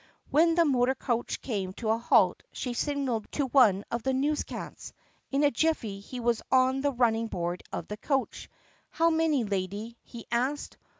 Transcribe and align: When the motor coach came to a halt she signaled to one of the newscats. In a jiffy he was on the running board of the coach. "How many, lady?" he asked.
When 0.31 0.55
the 0.55 0.65
motor 0.65 0.95
coach 0.95 1.41
came 1.41 1.73
to 1.73 1.89
a 1.91 1.97
halt 1.99 2.41
she 2.51 2.73
signaled 2.73 3.31
to 3.33 3.45
one 3.45 3.83
of 3.91 4.01
the 4.01 4.13
newscats. 4.13 4.93
In 5.29 5.43
a 5.43 5.51
jiffy 5.51 5.99
he 5.99 6.19
was 6.19 6.41
on 6.51 6.81
the 6.81 6.91
running 6.91 7.27
board 7.27 7.61
of 7.71 7.87
the 7.87 7.97
coach. 7.97 8.49
"How 8.89 9.11
many, 9.11 9.43
lady?" 9.43 9.99
he 10.01 10.25
asked. 10.31 10.75